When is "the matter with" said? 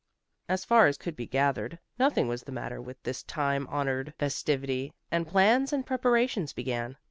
2.41-3.03